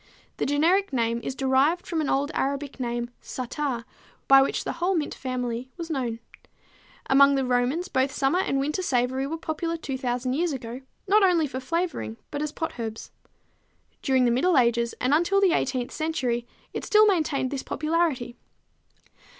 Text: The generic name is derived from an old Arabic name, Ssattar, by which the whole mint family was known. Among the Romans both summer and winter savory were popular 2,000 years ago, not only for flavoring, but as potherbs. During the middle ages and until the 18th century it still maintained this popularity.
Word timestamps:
The 0.37 0.47
generic 0.47 0.91
name 0.91 1.21
is 1.23 1.35
derived 1.35 1.85
from 1.85 2.01
an 2.01 2.09
old 2.09 2.31
Arabic 2.33 2.79
name, 2.79 3.11
Ssattar, 3.21 3.85
by 4.27 4.41
which 4.41 4.63
the 4.63 4.71
whole 4.71 4.95
mint 4.95 5.13
family 5.13 5.69
was 5.77 5.91
known. 5.91 6.17
Among 7.07 7.35
the 7.35 7.45
Romans 7.45 7.87
both 7.87 8.11
summer 8.11 8.39
and 8.39 8.59
winter 8.59 8.81
savory 8.81 9.27
were 9.27 9.37
popular 9.37 9.77
2,000 9.77 10.33
years 10.33 10.53
ago, 10.53 10.81
not 11.07 11.21
only 11.21 11.45
for 11.45 11.59
flavoring, 11.59 12.17
but 12.31 12.41
as 12.41 12.51
potherbs. 12.51 13.11
During 14.01 14.25
the 14.25 14.31
middle 14.31 14.57
ages 14.57 14.93
and 14.99 15.13
until 15.13 15.39
the 15.39 15.49
18th 15.49 15.91
century 15.91 16.47
it 16.73 16.83
still 16.83 17.05
maintained 17.05 17.51
this 17.51 17.61
popularity. 17.61 18.35